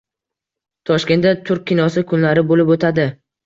[0.91, 3.11] Toshkentda “Turk kinosi kunlari” bo‘lib o‘tadi